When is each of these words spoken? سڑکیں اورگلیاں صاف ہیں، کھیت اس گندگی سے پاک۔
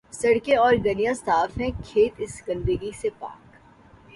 سڑکیں 0.11 0.55
اورگلیاں 0.55 1.13
صاف 1.13 1.57
ہیں، 1.57 1.71
کھیت 1.85 2.13
اس 2.17 2.41
گندگی 2.47 2.91
سے 3.01 3.09
پاک۔ 3.19 3.39